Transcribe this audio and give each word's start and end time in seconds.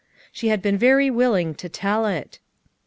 She 0.31 0.47
had 0.47 0.63
been 0.63 0.79
very 0.79 1.11
willing 1.11 1.53
to 1.53 1.69
tell 1.69 2.07
it. 2.07 2.39